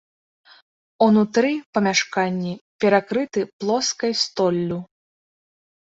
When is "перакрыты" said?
2.85-3.39